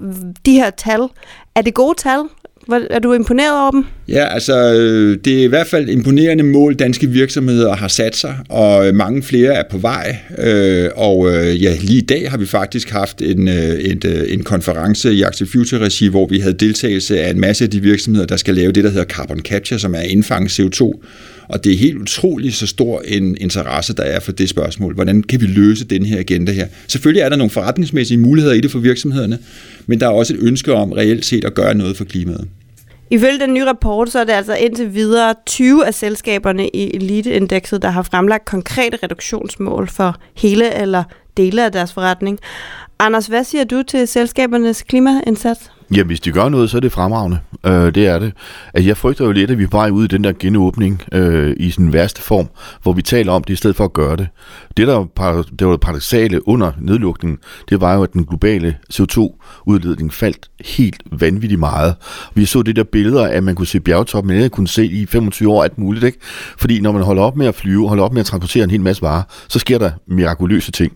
[0.46, 1.00] de her tal,
[1.54, 2.20] er det gode tal?
[2.90, 3.84] Er du imponeret over dem?
[4.08, 4.72] Ja, altså
[5.24, 9.54] det er i hvert fald imponerende mål, danske virksomheder har sat sig, og mange flere
[9.54, 10.16] er på vej.
[10.96, 15.48] Og ja, lige i dag har vi faktisk haft en, en, en konference i Axel
[15.52, 18.84] Future-regi, hvor vi havde deltagelse af en masse af de virksomheder, der skal lave det,
[18.84, 21.02] der hedder carbon capture, som er indfange CO2
[21.50, 24.94] og det er helt utroligt så stor en interesse, der er for det spørgsmål.
[24.94, 26.66] Hvordan kan vi løse den her agenda her?
[26.88, 29.38] Selvfølgelig er der nogle forretningsmæssige muligheder i det for virksomhederne,
[29.86, 32.48] men der er også et ønske om reelt set at gøre noget for klimaet.
[33.10, 37.82] Ifølge den nye rapport, så er det altså indtil videre 20 af selskaberne i eliteindekset,
[37.82, 41.04] der har fremlagt konkrete reduktionsmål for hele eller
[41.36, 42.38] dele af deres forretning.
[42.98, 45.70] Anders, hvad siger du til selskabernes klimaindsats?
[45.96, 47.38] Ja, hvis de gør noget, så er det fremragende.
[47.66, 48.32] Øh, det er det.
[48.74, 51.02] Altså, jeg frygter jo lidt, at vi er på vej ud i den der genåbning
[51.12, 52.48] øh, i sin værste form,
[52.82, 54.28] hvor vi taler om det i stedet for at gøre det.
[54.76, 60.12] Det, der var, det var paradoxale under nedlukningen, det var jo, at den globale CO2-udledning
[60.12, 61.94] faldt helt vanvittigt meget.
[62.34, 65.06] Vi så det der billeder at man kunne se bjergtoppen, men jeg kunne se i
[65.06, 66.18] 25 år alt muligt, ikke?
[66.58, 68.80] Fordi når man holder op med at flyve, holder op med at transportere en hel
[68.80, 70.92] masse varer, så sker der mirakuløse ting.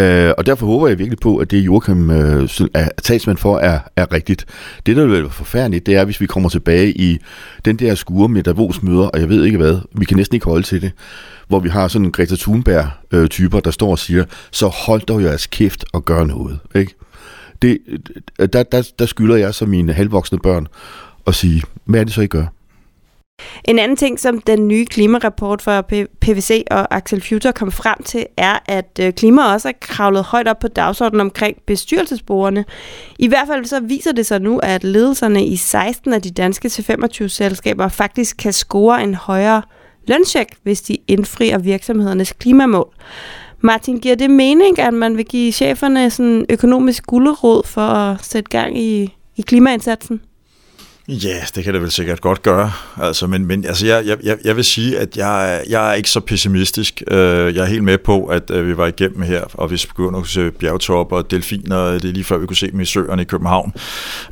[0.00, 3.78] Øh, og derfor håber jeg virkelig på, at det Joachim øh, er talsmand for er,
[3.96, 4.46] er rigtigt.
[4.86, 7.18] Det, der vil være forfærdeligt, det er, hvis vi kommer tilbage i
[7.64, 10.46] den der skure med Davos møder, og jeg ved ikke hvad, vi kan næsten ikke
[10.46, 10.92] holde til det,
[11.48, 15.22] hvor vi har sådan en Greta Thunberg-typer, øh, der står og siger, så hold dog
[15.22, 16.58] jeres kæft og gør noget.
[16.74, 16.94] Ikke?
[17.62, 17.78] Det,
[18.38, 20.66] der, der, der skylder jeg som mine halvvoksne børn
[21.26, 22.46] at sige, hvad er det så, I gør?
[23.64, 25.80] En anden ting, som den nye klimarapport fra
[26.20, 30.48] PVC og Axel Future kom frem til, er, at øh, klima også er kravlet højt
[30.48, 32.64] op på dagsordenen omkring bestyrelsesbrugerne.
[33.18, 36.68] I hvert fald så viser det sig nu, at ledelserne i 16 af de danske
[36.68, 39.62] C25-selskaber faktisk kan score en højere
[40.06, 42.88] løncheck, hvis de indfrier virksomhedernes klimamål.
[43.60, 48.50] Martin, giver det mening, at man vil give cheferne sådan økonomisk gulderåd for at sætte
[48.50, 50.20] gang i, i klimaindsatsen?
[51.08, 52.72] Ja, det kan det vel sikkert godt gøre.
[53.02, 56.20] Altså, men men altså, jeg, jeg, jeg vil sige, at jeg, jeg er ikke så
[56.20, 57.02] pessimistisk.
[57.10, 60.20] Øh, jeg er helt med på, at øh, vi var igennem her, og vi begynder
[60.20, 61.90] at se bjergtopper og delfiner.
[61.90, 63.72] Det er lige før, vi kunne se dem i søerne i København.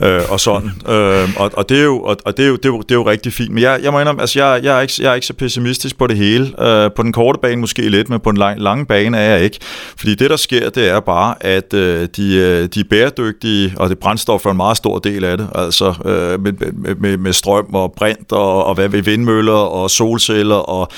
[0.02, 0.70] Øh, og sådan.
[0.88, 2.90] Øh, og, og, det er jo, og, og det er jo, det er jo, det
[2.90, 3.50] er jo rigtig fint.
[3.50, 5.98] Men jeg, jeg må indrømme, altså, jeg, jeg, er ikke, jeg er ikke så pessimistisk
[5.98, 6.52] på det hele.
[6.96, 9.58] på den korte bane måske lidt, men på den lang, lange bane er jeg ikke.
[9.96, 14.46] Fordi det, der sker, det er bare, at de, de er bæredygtige, og det brændstof
[14.46, 15.48] er en meget stor del af det.
[15.54, 15.94] Altså,
[16.40, 20.88] men med, med, med strøm og brint og, og hvad ved vindmøller og solceller og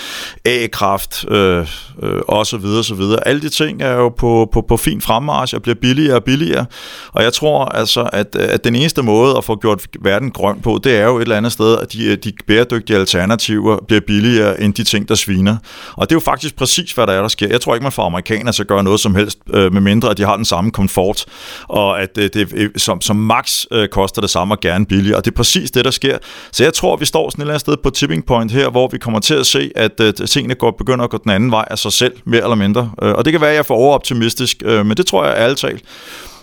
[0.44, 1.66] A-kraft øh,
[2.02, 3.28] øh, og så videre, så videre.
[3.28, 6.66] Alle de ting er jo på, på, på fin fremmarsch og bliver billigere og billigere.
[7.12, 10.80] Og jeg tror altså, at, at den eneste måde at få gjort verden grøn på,
[10.84, 14.74] det er jo et eller andet sted, at de, de bæredygtige alternativer bliver billigere end
[14.74, 15.56] de ting, der sviner.
[15.96, 17.48] Og det er jo faktisk præcis, hvad der er, der sker.
[17.48, 20.10] Jeg tror ikke, man får amerikanere til at gøre noget som helst, øh, med mindre
[20.10, 21.24] at de har den samme komfort,
[21.68, 25.16] og at det, det som, som max øh, koster det samme og gerne billigere.
[25.16, 26.18] Og det er præcis det, der sker.
[26.52, 28.88] Så jeg tror, vi står sådan et eller andet sted på tipping point her, hvor
[28.92, 31.64] vi kommer til at se, at uh, tingene går, begynder at gå den anden vej
[31.70, 32.90] af sig selv, mere eller mindre.
[33.02, 35.34] Øh, og det kan være, at jeg er for overoptimistisk, øh, men det tror jeg
[35.38, 35.82] ærligt talt.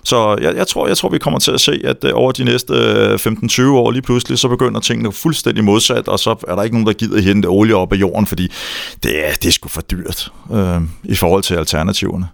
[0.04, 2.74] Så jeg, jeg, tror, jeg tror, vi kommer til at se, at over de næste
[3.16, 6.88] 15-20 år lige pludselig, så begynder tingene fuldstændig modsat, og så er der ikke nogen,
[6.88, 8.52] der gider hente olie op af jorden, fordi
[9.04, 12.28] det er, det er sgu for dyrt øh, i forhold til alternativerne.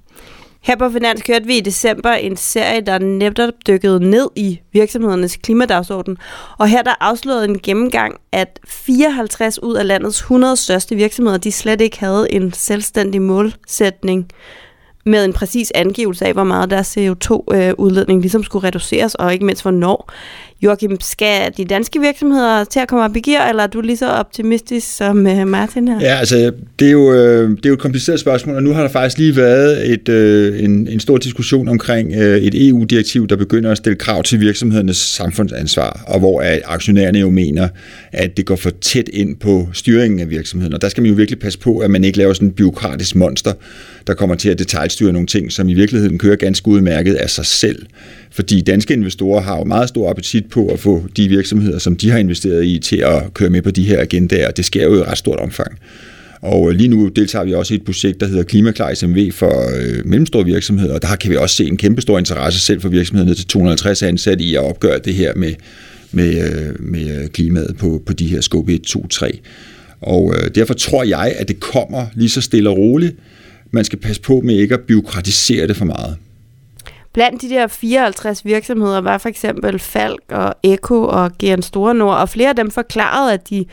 [0.62, 5.36] Her på Finans kørte vi i december en serie, der netop dykkede ned i virksomhedernes
[5.36, 6.18] klimadagsorden.
[6.58, 11.52] Og her der afslørede en gennemgang, at 54 ud af landets 100 største virksomheder, de
[11.52, 14.32] slet ikke havde en selvstændig målsætning
[15.06, 19.46] med en præcis angivelse af, hvor meget deres CO2-udledning øh, ligesom skulle reduceres, og ikke
[19.46, 20.10] mindst hvornår.
[20.62, 23.98] Joachim, skal de danske virksomheder til at komme op i gear, eller er du lige
[23.98, 26.00] så optimistisk som øh, Martin her?
[26.02, 28.82] Ja, altså, det er, jo, øh, det er jo et kompliceret spørgsmål, og nu har
[28.82, 33.36] der faktisk lige været et, øh, en, en stor diskussion omkring øh, et EU-direktiv, der
[33.36, 37.68] begynder at stille krav til virksomhedernes samfundsansvar, og hvor aktionærerne jo mener,
[38.12, 40.74] at det går for tæt ind på styringen af virksomheden.
[40.74, 43.16] Og der skal man jo virkelig passe på, at man ikke laver sådan en byråkratisk
[43.16, 43.54] monster,
[44.08, 47.46] der kommer til at detaljstyre nogle ting, som i virkeligheden kører ganske udmærket af sig
[47.46, 47.86] selv.
[48.32, 52.10] Fordi danske investorer har jo meget stor appetit på at få de virksomheder, som de
[52.10, 54.96] har investeret i, til at køre med på de her agendaer, og det sker jo
[54.96, 55.80] i ret stort omfang.
[56.42, 59.72] Og øh, lige nu deltager vi også i et projekt, der hedder Klimaklar SMV for
[59.78, 62.90] øh, mellemstore virksomheder, og der kan vi også se en kæmpe stor interesse selv for
[62.90, 65.54] virksomhederne til 250 ansatte i at opgøre det her med,
[66.12, 69.40] med, øh, med øh, klimaet på, på de her scope 1, 2, 3.
[70.02, 73.16] Og øh, derfor tror jeg, at det kommer lige så stille og roligt,
[73.72, 76.16] man skal passe på med ikke at byråkratisere det for meget.
[77.20, 82.18] Blandt de der 54 virksomheder var for eksempel Falk og Eko og GN Store Nord,
[82.18, 83.66] og flere af dem forklarede, at de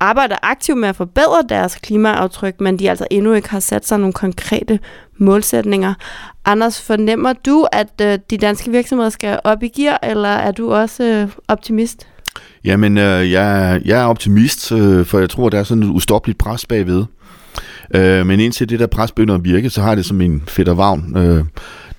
[0.00, 3.98] arbejder aktivt med at forbedre deres klimaaftryk, men de altså endnu ikke har sat sig
[3.98, 4.78] nogle konkrete
[5.18, 5.94] målsætninger.
[6.44, 10.72] Anders, fornemmer du, at øh, de danske virksomheder skal op i gear, eller er du
[10.72, 12.06] også øh, optimist?
[12.64, 16.38] Jamen, øh, jeg, jeg er optimist, øh, for jeg tror, der er sådan et ustoppeligt
[16.38, 17.04] pres bagved.
[17.94, 20.74] Øh, men indtil det der pres begynder at virke, så har det som en fætter
[20.74, 21.16] vagn.
[21.16, 21.44] Øh,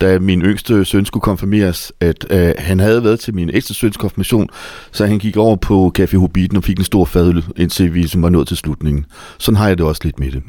[0.02, 3.98] da min yngste søn skulle konfirmeres, at øh, han havde været til min ældste søns
[3.98, 4.50] konfirmation,
[4.92, 8.22] så han gik over på Café Hobbiten og fik en stor fadøl, indtil vi ligesom
[8.22, 9.06] var nået til slutningen.
[9.38, 10.44] Sådan har jeg det også lidt med det.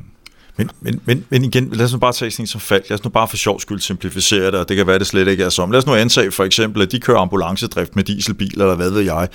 [0.57, 2.83] Men, men, men, men igen, lad os nu bare tage sådan som fald.
[2.91, 5.29] Lad os nu bare for sjov skyld simplificere det, og det kan være, det slet
[5.29, 5.71] ikke er som.
[5.71, 9.01] Lad os nu antage for eksempel, at de kører ambulancedrift med dieselbiler, eller hvad ved
[9.01, 9.29] jeg,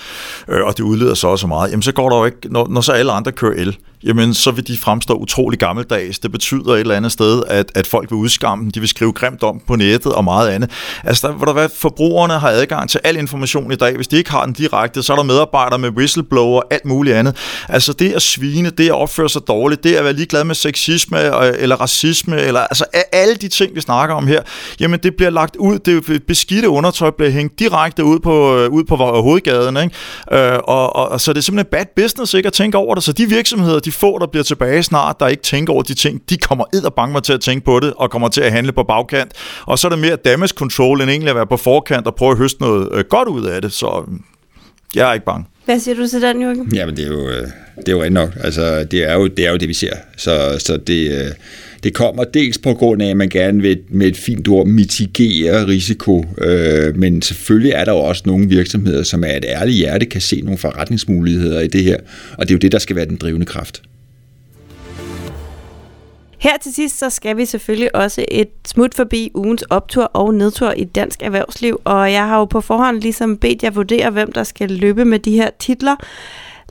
[0.49, 1.71] øh, og det udleder så også meget.
[1.71, 4.51] Jamen så går der jo ikke, når, når så alle andre kører el, jamen så
[4.51, 6.19] vil de fremstå utrolig gammeldags.
[6.19, 9.13] Det betyder et eller andet sted, at, at folk vil udskamme dem, de vil skrive
[9.13, 10.71] grimt om på nettet og meget andet.
[11.03, 13.95] Altså, der, hvor der hvad, forbrugerne har adgang til al information i dag.
[13.95, 17.15] Hvis de ikke har den direkte, så er der medarbejdere med whistleblower og alt muligt
[17.15, 17.35] andet.
[17.69, 21.45] Altså, det at svine, det at opføre sig dårligt, det at være ligeglad med sexisme
[21.45, 24.41] øh, eller racisme, eller altså alle de ting, vi snakker om her,
[24.79, 28.83] jamen det bliver lagt ud, det beskidte undertøj bliver hængt direkte ud på, øh, ud
[28.83, 29.95] på hovedgaden, ikke?
[30.31, 33.03] Øh, og, og, og, så det er simpelthen bad business ikke at tænke over det.
[33.03, 36.21] Så de virksomheder, de få, der bliver tilbage snart, der ikke tænker over de ting,
[36.29, 38.71] de kommer ed og bange til at tænke på det, og kommer til at handle
[38.71, 39.31] på bagkant.
[39.65, 42.31] Og så er det mere damage control, end egentlig at være på forkant og prøve
[42.31, 43.73] at høste noget øh, godt ud af det.
[43.73, 44.23] Så mm,
[44.95, 45.45] jeg er ikke bange.
[45.65, 46.75] Hvad siger du til den, Jørgen?
[46.75, 47.47] Jamen, det er jo, øh,
[47.77, 48.31] det er jo rent nok.
[48.43, 49.93] Altså, det er jo, det er jo det, vi ser.
[50.17, 51.31] Så, så det, øh,
[51.83, 55.67] det kommer dels på grund af, at man gerne vil med et fint ord mitigere
[55.67, 60.05] risiko, øh, men selvfølgelig er der jo også nogle virksomheder, som af et ærligt hjerte,
[60.05, 61.97] kan se nogle forretningsmuligheder i det her,
[62.37, 63.81] og det er jo det, der skal være den drivende kraft.
[66.39, 70.71] Her til sidst, så skal vi selvfølgelig også et smut forbi ugens optur og nedtur
[70.71, 74.43] i dansk erhvervsliv, og jeg har jo på forhånd ligesom bedt jer vurdere, hvem der
[74.43, 75.95] skal løbe med de her titler.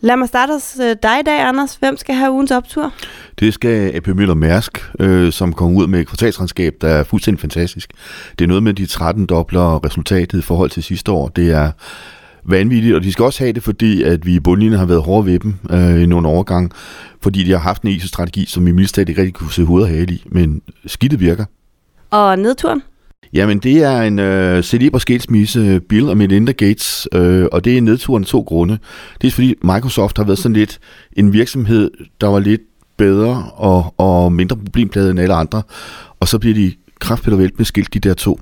[0.03, 1.74] Lad mig starte hos øh, dig i dag, Anders.
[1.74, 2.92] Hvem skal have ugens optur?
[3.40, 7.40] Det skal AP Møller Mærsk, øh, som kom ud med et kvartalsregnskab, der er fuldstændig
[7.40, 7.90] fantastisk.
[8.38, 11.29] Det er noget med de 13 dobler resultatet i forhold til sidste år.
[11.29, 11.70] Det er
[12.44, 15.26] vanvittigt, og de skal også have det, fordi at vi i bundlinjen har været hårde
[15.26, 16.72] ved dem øh, i nogle overgang,
[17.22, 20.11] fordi de har haft en ISO-strategi, som vi mildt ikke rigtig kunne se hovedet af
[20.11, 21.44] i, men skidtet virker.
[22.11, 22.83] Og nedturen?
[23.33, 27.83] Jamen, det er en øh, celebre skilsmisse, Bill og Melinda Gates, øh, og det er
[27.83, 28.78] nedturen af to grunde.
[29.20, 30.78] Det er fordi Microsoft har været sådan lidt
[31.16, 32.61] en virksomhed, der var lidt
[32.96, 35.62] bedre og, og mindre problempladet end alle andre,
[36.20, 38.40] og så bliver de kraftpædavælt med skilt, de der to.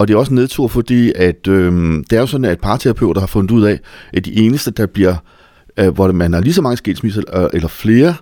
[0.00, 1.72] Og det er også en nedtur, fordi at, øh,
[2.10, 3.80] det er jo sådan, at parterapeuter har fundet ud af,
[4.12, 5.16] at de eneste, der bliver,
[5.76, 8.14] øh, hvor man har lige så mange skilsmisser, øh, eller flere,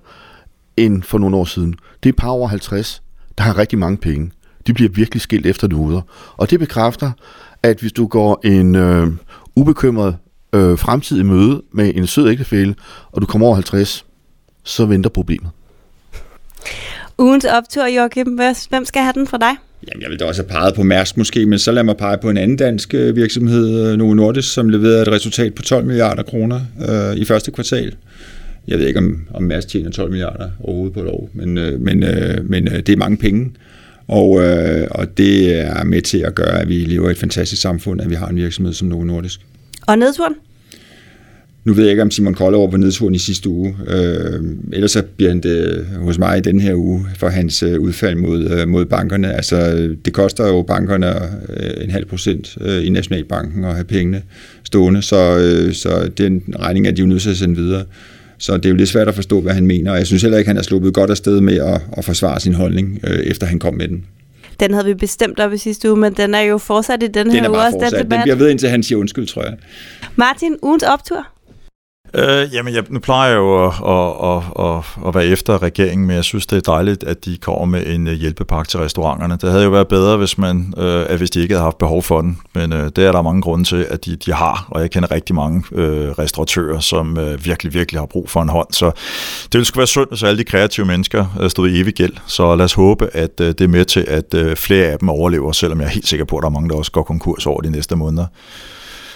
[0.76, 3.02] end for nogle år siden, det er par over 50,
[3.38, 4.30] der har rigtig mange penge
[4.68, 6.00] de bliver virkelig skilt efter nuder.
[6.36, 7.10] Og det bekræfter,
[7.62, 9.06] at hvis du går en øh,
[9.56, 10.16] ubekymret
[10.52, 12.74] øh, fremtid møde med en sød ægtefælle,
[13.12, 14.06] og du kommer over 50,
[14.64, 15.50] så venter problemet.
[17.18, 18.38] Ugens optur, Joachim.
[18.68, 19.67] Hvem skal have den fra dig?
[19.86, 22.18] Jamen, jeg ville da også have peget på Mærsk måske, men så lad mig pege
[22.18, 25.84] på en anden dansk øh, virksomhed, øh, Novo Nordisk, som leverede et resultat på 12
[25.84, 27.94] milliarder kroner øh, i første kvartal.
[28.68, 31.80] Jeg ved ikke, om, om Mærsk tjener 12 milliarder overhovedet på et år, men, øh,
[31.80, 33.50] men, øh, men øh, det er mange penge.
[34.08, 37.62] Og, øh, og det er med til at gøre, at vi lever i et fantastisk
[37.62, 39.40] samfund, at vi har en virksomhed som Novo Nordisk.
[39.86, 40.34] Og nedturen?
[41.64, 43.76] Nu ved jeg ikke, om Simon Kolle var på nedturen i sidste uge.
[43.86, 44.42] Øh,
[44.72, 48.16] ellers så bliver han det hos mig i den her uge for hans øh, udfald
[48.16, 49.34] mod, øh, mod bankerne.
[49.34, 51.14] Altså, det koster jo bankerne
[51.48, 54.22] øh, en halv procent i Nationalbanken at have pengene
[54.64, 55.40] stående, så,
[55.72, 57.84] så den regning er de jo nødt til at sende videre.
[58.38, 60.38] Så det er jo lidt svært at forstå, hvad han mener, og jeg synes heller
[60.38, 63.58] ikke, han har sluppet godt afsted med at, at forsvare sin holdning, øh, efter han
[63.58, 64.04] kom med den.
[64.60, 67.14] Den havde vi bestemt op i sidste uge, men den er jo fortsat i den,
[67.14, 67.90] den her uge også.
[67.98, 69.56] Den, den bliver ved, indtil han siger undskyld, tror jeg.
[70.16, 71.26] Martin, ugens optur?
[72.14, 76.06] Øh, jamen, jeg, nu plejer jeg jo at, at, at, at, at være efter regeringen,
[76.06, 79.38] men jeg synes, det er dejligt, at de kommer med en øh, hjælpepakke til restauranterne.
[79.40, 82.02] Det havde jo været bedre, hvis, man, øh, at hvis de ikke havde haft behov
[82.02, 84.80] for den, men øh, det er der mange grunde til, at de, de har, og
[84.80, 88.68] jeg kender rigtig mange øh, restauratører, som øh, virkelig, virkelig har brug for en hånd.
[88.72, 88.86] Så
[89.42, 92.12] det ville sgu være synd, hvis alle de kreative mennesker øh, stod i evig gæld.
[92.26, 95.08] Så lad os håbe, at øh, det er med til, at øh, flere af dem
[95.08, 97.46] overlever, selvom jeg er helt sikker på, at der er mange, der også går konkurs
[97.46, 98.26] over de næste måneder.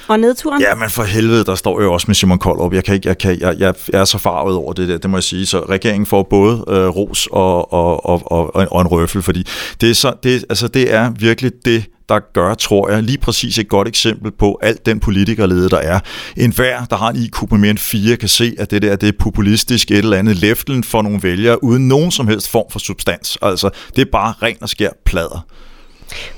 [0.09, 0.62] Og nedturen?
[0.62, 2.75] Ja, men for helvede, der står jo også med Simon Koldrup.
[2.75, 5.17] Jeg, kan ikke, jeg, kan, jeg, jeg er så farvet over det der, det må
[5.17, 5.47] jeg sige.
[5.47, 9.47] Så regeringen får både øh, ros og, og, og, og, og en røffel, fordi
[9.81, 13.59] det er, så, det, altså, det er virkelig det, der gør, tror jeg, lige præcis
[13.59, 16.01] et godt eksempel på alt den politikerlede, der er.
[16.37, 18.97] En hver, der har en IQ på mere end 4, kan se, at det der
[18.97, 22.71] det er populistisk et eller andet leftlen for nogle vælgere, uden nogen som helst form
[22.71, 23.38] for substans.
[23.43, 25.47] Altså, det er bare ren og skær plader.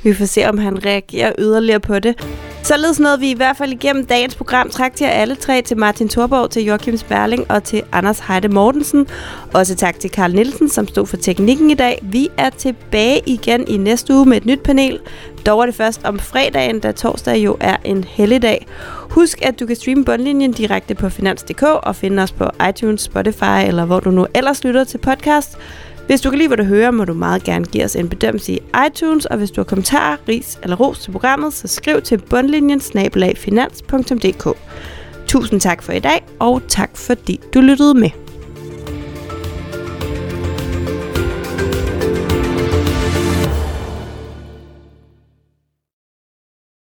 [0.03, 2.15] Vi får se, om han reagerer yderligere på det.
[2.63, 4.71] Således nåede vi i hvert fald igennem dagens program.
[4.71, 8.49] Tak til jer alle tre, til Martin Thorborg, til Joachim Sperling og til Anders Heide
[8.49, 9.07] Mortensen.
[9.53, 11.99] Også tak til Karl Nielsen, som stod for teknikken i dag.
[12.03, 15.01] Vi er tilbage igen i næste uge med et nyt panel.
[15.47, 18.67] Dog er det først om fredagen, da torsdag jo er en helligdag.
[19.11, 23.67] Husk, at du kan streame bundlinjen direkte på finans.dk og finde os på iTunes, Spotify
[23.67, 25.59] eller hvor du nu ellers lytter til podcast.
[26.07, 28.53] Hvis du kan lide, hvad du hører, må du meget gerne give os en bedømmelse
[28.53, 32.19] i iTunes, og hvis du har kommentarer, ris eller ros til programmet, så skriv til
[32.31, 34.49] bundlinjen snabelagfinans.dk.
[35.27, 38.24] Tusind tak for i dag, og tak fordi du lyttede med.